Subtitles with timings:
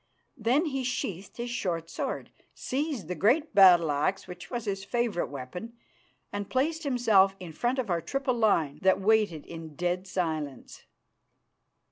[0.35, 5.29] Then he sheathed his short sword, seized the great battle axe which was his favourite
[5.29, 5.77] weapon,
[6.33, 10.85] and placed himself in front of our triple line that waited in dead silence.